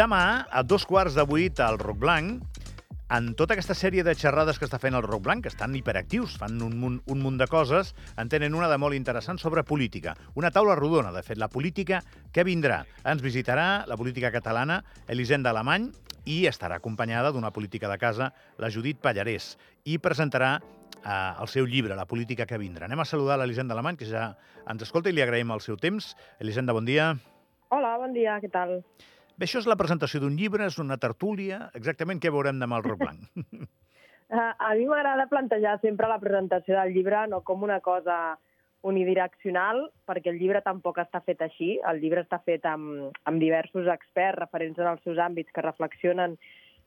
[0.00, 2.49] Demà, a dos quarts de vuit, al Roc Blanc,
[3.10, 6.36] en tota aquesta sèrie de xerrades que està fent el Roc Blanc, que estan hiperactius,
[6.38, 10.14] fan un munt, un munt de coses, en tenen una de molt interessant sobre política.
[10.38, 12.84] Una taula rodona, de fet, la política que vindrà.
[13.02, 15.90] Ens visitarà la política catalana, Elisenda Alemany,
[16.30, 18.30] i estarà acompanyada d'una política de casa,
[18.62, 19.56] la Judit Pallarès,
[19.90, 22.86] i presentarà eh, el seu llibre, La política que vindrà.
[22.86, 24.36] Anem a saludar l'Elisenda Alemany, que ja
[24.70, 26.14] ens escolta i li agraïm el seu temps.
[26.38, 27.16] Elisenda, bon dia.
[27.74, 28.82] Hola, bon dia, què tal?
[29.40, 31.70] Bé, això és la presentació d'un llibre, és una tertúlia.
[31.78, 33.22] Exactament què veurem demà al Roc Blanc?
[33.40, 38.36] uh, a mi m'agrada plantejar sempre la presentació del llibre no com una cosa
[38.84, 41.70] unidireccional, perquè el llibre tampoc està fet així.
[41.88, 46.36] El llibre està fet amb, amb diversos experts referents en els seus àmbits que reflexionen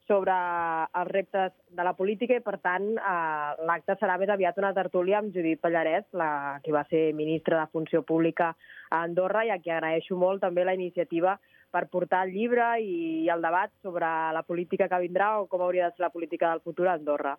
[0.08, 4.74] sobre els reptes de la política i, per tant, eh, l'acte serà més aviat una
[4.76, 8.52] tertúlia amb Judit Pallarès, la, que va ser ministra de Funció Pública
[8.90, 11.38] a Andorra i a qui agraeixo molt també la iniciativa
[11.74, 15.90] per portar el llibre i el debat sobre la política que vindrà o com hauria
[15.90, 17.34] de ser la política del futur a Andorra.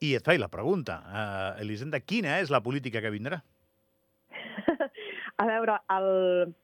[0.00, 3.40] I et faig la pregunta, uh, Elisenda, quina és la política que vindrà?
[5.42, 6.54] a veure, el,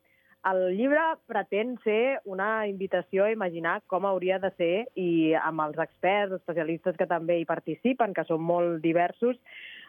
[0.47, 5.79] el llibre pretén ser una invitació a imaginar com hauria de ser i amb els
[5.83, 9.41] experts, especialistes que també hi participen, que són molt diversos,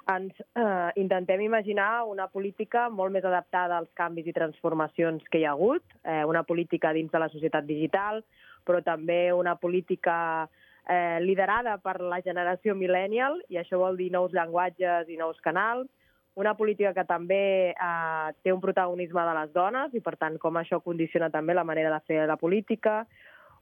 [0.08, 5.46] ens eh, intentem imaginar una política molt més adaptada als canvis i transformacions que hi
[5.46, 8.24] ha hagut, eh, una política dins de la societat digital,
[8.66, 10.48] però també una política
[10.88, 15.92] eh, liderada per la generació millennial, i això vol dir nous llenguatges i nous canals,
[16.38, 20.60] una política que també eh, té un protagonisme de les dones i, per tant, com
[20.60, 23.02] això condiciona també la manera de fer la política,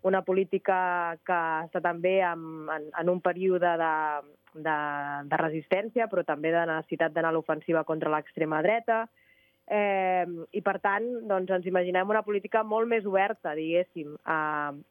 [0.06, 3.94] una política que està també en, en, en un període de,
[4.68, 4.76] de,
[5.32, 9.06] de resistència, però també de necessitat d'anar a l'ofensiva contra l'extrema dreta.
[9.66, 14.38] Eh, I, per tant, doncs, ens imaginem una política molt més oberta, diguéssim, a,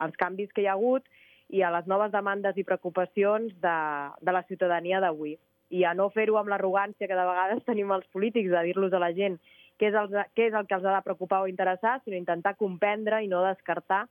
[0.03, 1.07] als canvis que hi ha hagut
[1.53, 3.81] i a les noves demandes i preocupacions de,
[4.25, 5.37] de la ciutadania d'avui.
[5.71, 9.03] I a no fer-ho amb l'arrogància que de vegades tenim els polítics de dir-los a
[9.03, 9.39] la gent
[9.81, 12.55] què és, el, què és el que els ha de preocupar o interessar, sinó intentar
[12.59, 14.05] comprendre i no descartar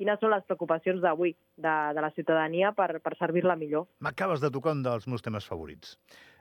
[0.00, 3.84] quines són les preocupacions d'avui de, de la ciutadania per, per servir-la millor.
[4.00, 5.98] M'acabes de tocar un dels meus temes favorits.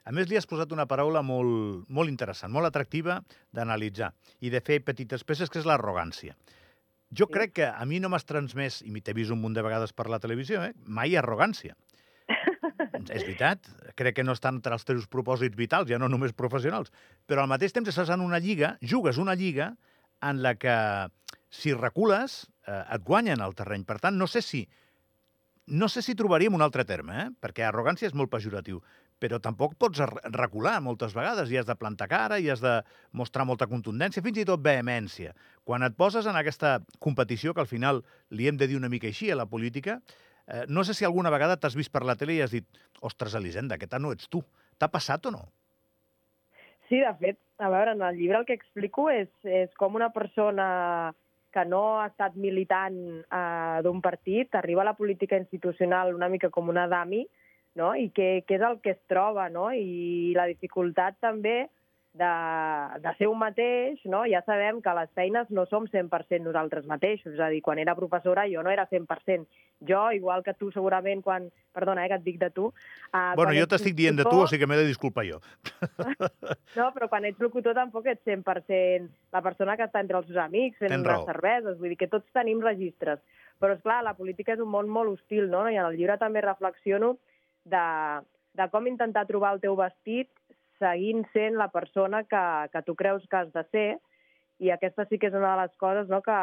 [0.07, 3.19] A més, li has posat una paraula molt, molt interessant, molt atractiva
[3.51, 6.38] d'analitzar i de fer petites peces, que és l'arrogància.
[7.12, 7.34] Jo sí.
[7.34, 10.07] crec que a mi no m'has transmès, i t'he vist un munt de vegades per
[10.07, 11.75] la televisió, eh, mai arrogància.
[12.98, 13.70] És veritat,
[14.00, 16.92] crec que no està entre els teus propòsits vitals, ja no només professionals,
[17.28, 19.74] però al mateix temps estàs en una lliga, jugues una lliga
[20.26, 20.76] en la que
[21.50, 23.86] si recules eh, et guanyen el terreny.
[23.88, 24.68] Per tant, no sé si
[25.70, 27.28] no sé si trobaríem un altre terme, eh?
[27.38, 28.80] perquè arrogància és molt pejoratiu,
[29.22, 30.02] però tampoc pots
[30.34, 32.80] recular moltes vegades i has de plantar cara i has de
[33.14, 35.36] mostrar molta contundència, fins i tot vehemència.
[35.68, 38.02] Quan et poses en aquesta competició, que al final
[38.34, 40.00] li hem de dir una mica així a la política,
[40.68, 42.66] no sé si alguna vegada t'has vist per la tele i has dit
[43.06, 44.42] ostres, Elisenda, aquesta no ets tu.
[44.80, 45.44] T'ha passat o no?
[46.90, 50.10] Sí, de fet, a veure, en el llibre el que explico és, és com una
[50.10, 51.14] persona
[51.54, 56.50] que no ha estat militant eh, d'un partit, arriba a la política institucional una mica
[56.54, 57.24] com una dami,
[57.78, 57.94] no?
[57.96, 59.70] i què, què és el que es troba, no?
[59.74, 61.70] i la dificultat també
[62.19, 64.25] de, de ser un mateix, no?
[64.28, 67.96] ja sabem que les feines no som 100% nosaltres mateixos, és a dir, quan era
[67.96, 69.47] professora jo no era 100%.
[69.88, 71.47] Jo, igual que tu segurament quan...
[71.69, 72.66] Perdona, eh, que et dic de tu.
[73.13, 75.38] Uh, bueno, jo t'estic dient de tu, o sigui que m'he de disculpar jo.
[76.80, 80.41] no, però quan ets locutor tampoc ets 100% la persona que està entre els seus
[80.44, 83.22] amics fent unes cerveses, vull dir que tots tenim registres.
[83.62, 85.68] Però, és clar la política és un món molt hostil, no?
[85.69, 87.13] I en el llibre també reflexiono
[87.69, 87.86] de,
[88.59, 90.34] de com intentar trobar el teu vestit
[90.80, 93.90] seguint sent la persona que, que tu creus que has de ser,
[94.60, 96.40] i aquesta sí que és una de les coses no, que,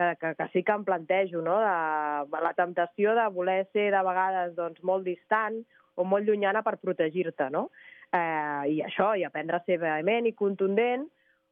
[0.00, 1.58] que, que, que sí que em plantejo, no?
[1.60, 5.60] de, la temptació de voler ser de vegades doncs, molt distant
[6.00, 7.68] o molt llunyana per protegir-te, no?
[8.10, 11.04] Eh, I això, i aprendre a ser vehement i contundent,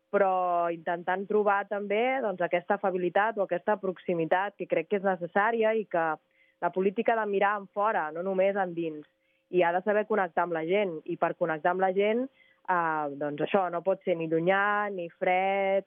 [0.08, 5.74] però intentant trobar també doncs, aquesta afabilitat o aquesta proximitat que crec que és necessària
[5.76, 6.06] i que
[6.64, 9.04] la política de mirar en fora, no només en dins
[9.50, 10.98] i ha de saber connectar amb la gent.
[11.06, 12.26] I per connectar amb la gent,
[12.68, 15.86] eh, doncs això, no pot ser ni llunyà, ni fred,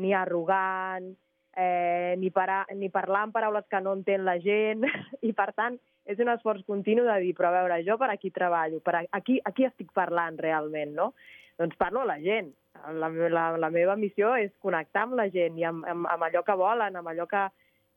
[0.00, 1.12] ni arrogant,
[1.56, 4.86] eh, ni, para, ni parlar en paraules que no entén la gent.
[5.28, 5.78] I, per tant,
[6.08, 9.38] és un esforç continu de dir, però a veure, jo per aquí treballo, per aquí,
[9.44, 11.12] aquí estic parlant realment, no?
[11.60, 12.50] Doncs parlo a la gent.
[12.98, 16.42] La, la, la meva missió és connectar amb la gent i amb, amb, amb allò
[16.46, 17.44] que volen, amb allò que,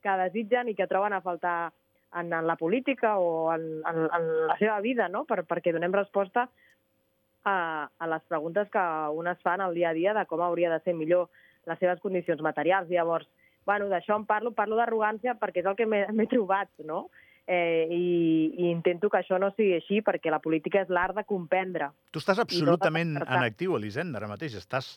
[0.04, 1.72] que desitgen i que troben a faltar
[2.16, 5.24] en, en la política o en, en, en la seva vida, no?
[5.28, 6.48] per, perquè donem resposta
[7.46, 7.56] a,
[7.98, 8.84] a les preguntes que
[9.14, 11.28] un es fan al dia a dia de com hauria de ser millor
[11.66, 12.90] les seves condicions materials.
[12.90, 13.28] Llavors,
[13.66, 17.06] bueno, d'això em parlo, parlo d'arrogància perquè és el que m'he trobat, no?
[17.46, 18.06] Eh, i,
[18.58, 21.92] i intento que això no sigui així perquè la política és l'art de comprendre.
[22.10, 24.56] Tu estàs absolutament no en actiu, Elisenda, ara mateix.
[24.58, 24.96] Estàs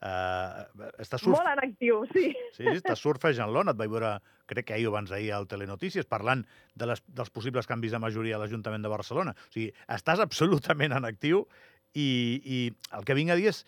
[0.00, 1.34] Uh, està surf...
[1.34, 2.30] Molt en actiu, sí.
[2.56, 3.74] Sí, està surfejant l'ona.
[3.74, 4.14] Et vaig veure,
[4.48, 6.46] crec que ahir o abans d'ahir al Telenotícies, parlant
[6.80, 9.36] de les, dels possibles canvis de majoria a l'Ajuntament de Barcelona.
[9.36, 11.44] O sigui, estàs absolutament en actiu
[11.92, 12.08] i,
[12.40, 12.58] i
[12.96, 13.64] el que vinc a dir és...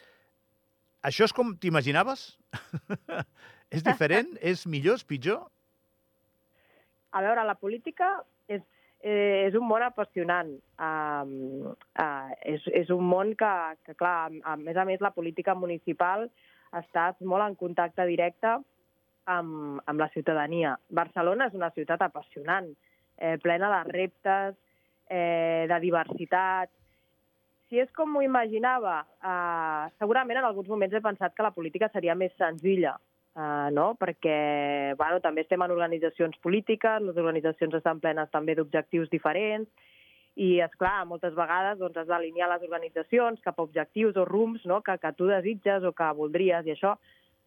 [1.03, 2.29] Això és com t'imaginaves?
[3.77, 4.37] és diferent?
[4.53, 5.01] és millor?
[5.01, 5.43] És pitjor?
[7.13, 8.15] A veure, la política
[9.03, 10.55] eh, és un món apassionant.
[10.79, 13.53] Uh, uh, és, és un món que,
[13.87, 16.29] que, clar, a més a més, la política municipal
[16.79, 18.57] estàs molt en contacte directe
[19.27, 20.77] amb, amb la ciutadania.
[20.89, 22.71] Barcelona és una ciutat apassionant,
[23.19, 24.57] eh, plena de reptes,
[25.09, 26.71] eh, de diversitat.
[27.69, 31.89] Si és com m'ho imaginava, eh, segurament en alguns moments he pensat que la política
[31.93, 32.99] seria més senzilla,
[33.33, 33.95] Uh, no?
[33.97, 39.71] perquè bueno, també estem en organitzacions polítiques, les organitzacions estan plenes també d'objectius diferents,
[40.37, 44.65] i, és clar moltes vegades doncs, has d'alinear les organitzacions cap a objectius o rums
[44.69, 44.81] no?
[44.85, 46.95] que, que tu desitges o que voldries, i això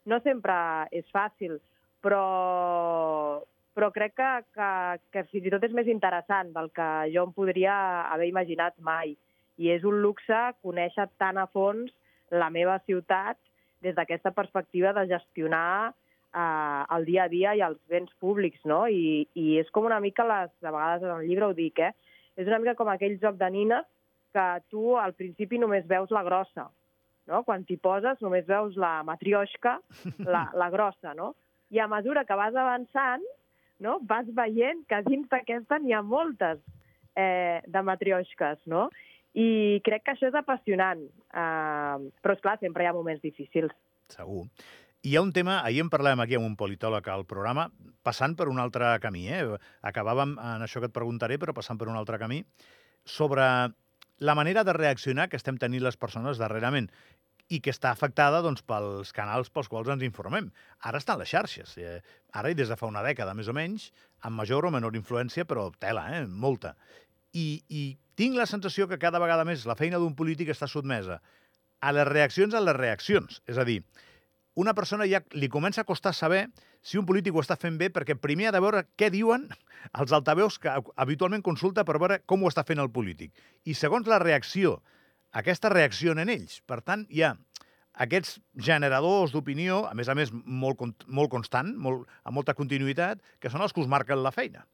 [0.09, 0.55] no sempre
[0.93, 1.57] és fàcil,
[2.05, 3.41] però,
[3.73, 4.71] però crec que, que,
[5.13, 7.75] que fins i tot és més interessant del que jo em podria
[8.13, 9.15] haver imaginat mai.
[9.57, 11.93] I és un luxe conèixer tan a fons
[12.29, 13.37] la meva ciutat
[13.85, 15.93] des d'aquesta perspectiva de gestionar
[16.33, 18.85] eh, el dia a dia i els béns públics, no?
[18.89, 21.93] I, i és com una mica, les, de vegades en el llibre ho dic, eh?
[22.35, 23.85] és una mica com aquell joc de nines
[24.35, 26.67] que tu al principi només veus la grossa,
[27.31, 27.41] no?
[27.47, 29.77] Quan t'hi poses només veus la matrioshka,
[30.27, 31.33] la, la grossa, no?
[31.71, 33.23] I a mesura que vas avançant,
[33.79, 33.99] no?
[34.07, 36.59] vas veient que dins d'aquesta n'hi ha moltes
[37.15, 38.89] eh, de matrioshkes, no?
[39.35, 41.03] I crec que això és apassionant.
[41.35, 43.75] Uh, però, és clar sempre hi ha moments difícils.
[44.13, 44.45] Segur.
[45.05, 47.67] Hi ha un tema, ahir en parlàvem aquí amb un politòleg al programa,
[48.01, 49.43] passant per un altre camí, eh?
[49.85, 52.39] Acabàvem en això que et preguntaré, però passant per un altre camí,
[53.05, 53.45] sobre
[54.17, 56.89] la manera de reaccionar que estem tenint les persones darrerament
[57.53, 60.47] i que està afectada doncs, pels canals pels quals ens informem.
[60.89, 61.75] Ara estan les xarxes.
[61.77, 61.99] Eh?
[62.33, 63.91] Ara i des de fa una dècada, més o menys,
[64.25, 66.25] amb major o menor influència, però tela, eh?
[66.25, 66.73] molta.
[67.35, 67.83] I, I
[68.15, 71.19] tinc la sensació que cada vegada més la feina d'un polític està sotmesa
[71.83, 73.41] a les reaccions a les reaccions.
[73.45, 73.81] És a dir,
[74.55, 76.47] una persona ja li comença a costar saber
[76.85, 79.49] si un polític ho està fent bé perquè primer ha de veure què diuen
[79.91, 83.33] els altaveus que habitualment consulta per veure com ho està fent el polític.
[83.65, 84.79] I segons la reacció,
[85.35, 86.61] aquesta reacció en ells.
[86.65, 87.35] Per tant, hi ha
[88.05, 93.51] aquests generadors d'opinió, a més a més molt, molt constant, molt, amb molta continuïtat, que
[93.51, 94.65] són els que us marquen la feina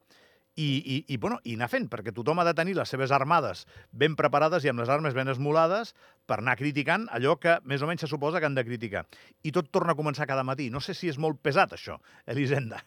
[0.56, 3.64] i, i, i, bueno, i anar fent, perquè tothom ha de tenir les seves armades
[3.90, 5.94] ben preparades i amb les armes ben esmolades
[6.28, 9.06] per anar criticant allò que més o menys se suposa que han de criticar.
[9.42, 10.68] I tot torna a començar cada matí.
[10.70, 11.96] No sé si és molt pesat, això,
[12.26, 12.82] Elisenda.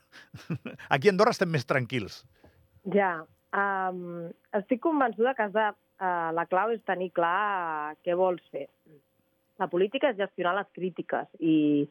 [0.93, 2.21] Aquí a Andorra estem més tranquils.
[2.93, 3.17] Ja.
[3.55, 8.67] Um, estic convençuda que de, uh, la clau és tenir clar què vols fer.
[9.57, 11.87] La política és gestionar les crítiques i,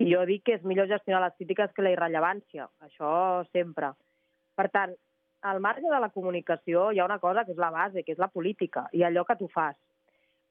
[0.00, 2.70] i jo dic que és millor gestionar les crítiques que la irrellevància.
[2.86, 3.12] Això
[3.50, 3.92] sempre
[4.54, 4.94] per tant,
[5.44, 8.20] al marge de la comunicació hi ha una cosa que és la base, que és
[8.22, 9.76] la política, i allò que tu fas.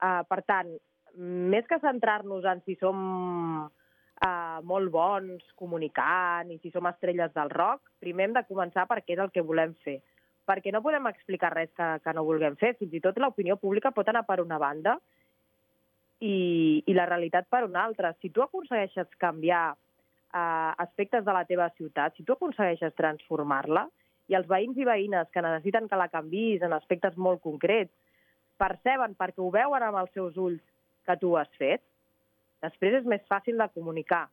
[0.04, 0.70] Uh, per tant,
[1.18, 3.00] més que centrar-nos en si som
[3.66, 9.02] uh, molt bons comunicant i si som estrelles del rock, primer hem de començar per
[9.02, 10.00] què és el que volem fer.
[10.46, 12.74] Perquè no podem explicar res que, que no vulguem fer.
[12.78, 14.98] Fins i tot l'opinió pública pot anar per una banda
[16.20, 18.12] i, i la realitat per una altra.
[18.20, 19.72] Si tu aconsegueixes canviar
[20.34, 23.88] uh, aspectes de la teva ciutat, si tu aconsegueixes transformar-la,
[24.32, 27.92] i els veïns i veïnes que necessiten que la canvis en aspectes molt concrets
[28.60, 30.62] perceben perquè ho veuen amb els seus ulls
[31.04, 31.84] que tu has fet,
[32.64, 34.28] després és més fàcil de comunicar.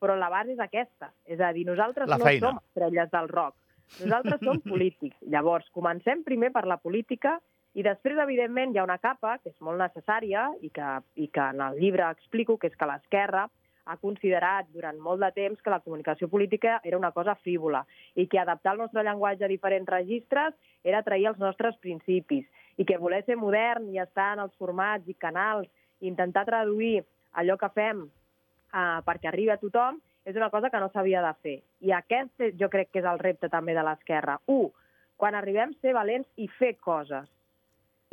[0.00, 1.10] Però la base és aquesta.
[1.28, 2.46] És a dir, nosaltres la no feina.
[2.46, 3.56] som estrelles del rock.
[4.00, 5.18] Nosaltres som polítics.
[5.28, 7.36] Llavors, comencem primer per la política
[7.76, 11.50] i després, evidentment, hi ha una capa que és molt necessària i que, i que
[11.52, 13.44] en el llibre explico, que és que l'esquerra
[13.90, 17.82] ha considerat durant molt de temps que la comunicació política era una cosa frívola
[18.14, 20.54] i que adaptar el nostre llenguatge a diferents registres
[20.84, 22.46] era trair els nostres principis
[22.78, 25.66] i que voler ser modern i estar en els formats i canals
[26.00, 27.02] i intentar traduir
[27.42, 31.32] allò que fem uh, perquè arribi a tothom és una cosa que no s'havia de
[31.42, 31.56] fer.
[31.80, 34.36] I aquest jo crec que és el repte també de l'esquerra.
[34.52, 34.68] Un,
[35.16, 37.26] quan arribem ser valents i fer coses,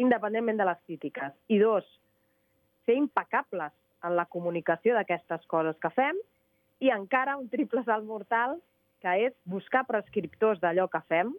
[0.01, 1.35] independentment de les crítiques.
[1.51, 1.85] I dos,
[2.87, 3.75] ser impecables
[4.05, 6.17] en la comunicació d'aquestes coses que fem
[6.83, 8.57] i encara un triple salt mortal
[9.01, 11.33] que és buscar prescriptors d'allò que fem,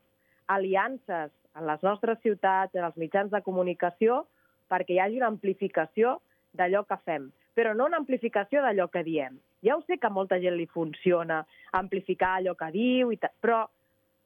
[0.46, 4.24] aliances en les nostres ciutats, en els mitjans de comunicació,
[4.70, 6.18] perquè hi hagi una amplificació
[6.58, 9.38] d'allò que fem, però no una amplificació d'allò que diem.
[9.64, 11.42] Ja ho sé que a molta gent li funciona
[11.74, 13.64] amplificar allò que diu, i però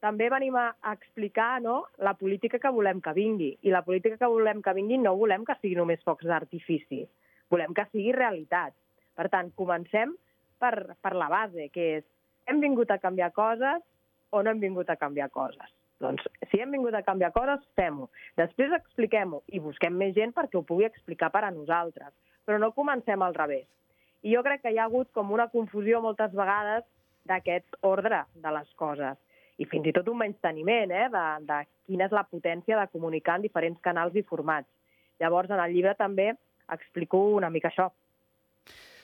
[0.03, 3.53] també venim a, explicar no, la política que volem que vingui.
[3.63, 7.05] I la política que volem que vingui no volem que sigui només focs d'artifici,
[7.53, 8.75] volem que sigui realitat.
[9.13, 10.15] Per tant, comencem
[10.61, 12.05] per, per la base, que és
[12.49, 13.83] hem vingut a canviar coses
[14.33, 15.69] o no hem vingut a canviar coses.
[16.03, 18.09] Doncs si hem vingut a canviar coses, fem-ho.
[18.39, 22.11] Després expliquem-ho i busquem més gent perquè ho pugui explicar per a nosaltres.
[22.43, 23.67] Però no comencem al revés.
[24.23, 26.83] I jo crec que hi ha hagut com una confusió moltes vegades
[27.29, 29.19] d'aquest ordre de les coses
[29.61, 33.37] i fins i tot un menysteniment eh, de, de quina és la potència de comunicar
[33.37, 34.67] en diferents canals i formats.
[35.21, 36.33] Llavors, en el llibre també
[36.71, 37.91] explico una mica això.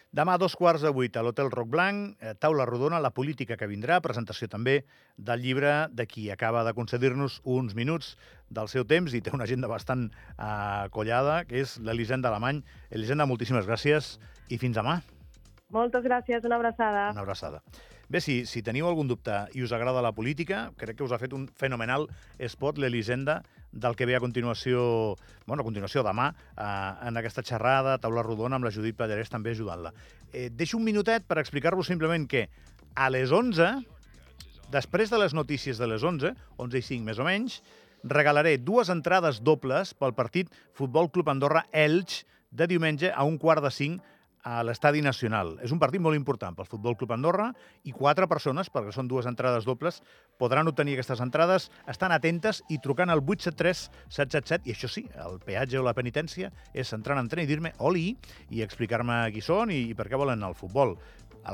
[0.09, 3.57] Demà a dos quarts de vuit a l'Hotel Roc Blanc, eh, taula rodona, la política
[3.57, 4.79] que vindrà, presentació també
[5.17, 8.15] del llibre de qui acaba de concedir-nos uns minuts
[8.49, 12.63] del seu temps i té una agenda bastant eh, collada, que és l'Elisenda Alemany.
[12.89, 14.15] Elisenda, moltíssimes gràcies
[14.49, 14.97] i fins demà.
[15.69, 17.11] Moltes gràcies, una abraçada.
[17.13, 17.61] Una abraçada.
[18.09, 21.19] Bé, si, si teniu algun dubte i us agrada la política, crec que us ha
[21.21, 22.07] fet un fenomenal
[22.41, 23.35] spot l'Elisenda
[23.69, 25.13] del que ve a continuació,
[25.45, 26.63] bueno, a continuació demà, eh,
[27.05, 29.93] en aquesta xerrada, taula rodona, amb la Judit Pallarès també ajudant-la.
[30.33, 32.47] Eh, deixo un minutet per explicar-vos simplement que
[32.97, 33.69] a les 11,
[34.73, 37.61] després de les notícies de les 11, 11 i 5 més o menys,
[38.01, 43.69] regalaré dues entrades dobles pel partit Futbol Club Andorra-Elx de diumenge a un quart de
[43.69, 44.01] cinc
[44.43, 45.57] a l'Estadi Nacional.
[45.63, 47.49] És un partit molt important pel Futbol Club Andorra
[47.83, 50.01] i quatre persones, perquè són dues entrades dobles,
[50.39, 55.39] podran obtenir aquestes entrades, estan atentes i trucant al 873 777, i això sí, el
[55.45, 58.13] peatge o la penitència és entrar en tren i dir-me oli
[58.49, 60.95] i explicar-me qui són i, per què volen el futbol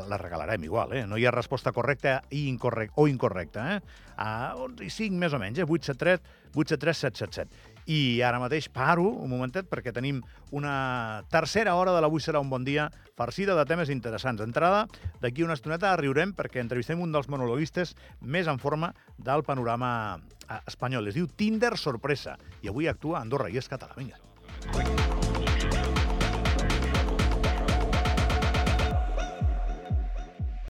[0.09, 1.05] la regalarem igual, eh?
[1.07, 3.79] No hi ha resposta correcta i incorrecta, o incorrecta, eh?
[4.17, 5.67] A 11 i 5, més o menys, eh?
[5.67, 6.19] 873,
[6.55, 7.74] 873 777.
[7.85, 10.21] I ara mateix paro un momentet perquè tenim
[10.55, 14.41] una tercera hora de l'Avui serà un bon dia farcida de temes interessants.
[14.41, 14.85] Entrada,
[15.21, 20.61] d'aquí una estoneta riurem perquè entrevistem un dels monologuistes més en forma del panorama eh,
[20.65, 21.07] espanyol.
[21.07, 23.93] Es diu Tinder Sorpresa i avui actua a Andorra i és català.
[23.97, 25.04] Vinga.